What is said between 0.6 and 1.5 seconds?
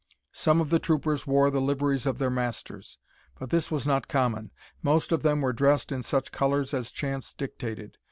of the troopers